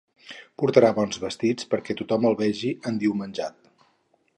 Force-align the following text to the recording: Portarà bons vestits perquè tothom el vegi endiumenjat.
Portarà 0.61 0.89
bons 0.99 1.21
vestits 1.25 1.69
perquè 1.75 1.99
tothom 2.01 2.27
el 2.31 2.41
vegi 2.43 2.73
endiumenjat. 2.95 3.75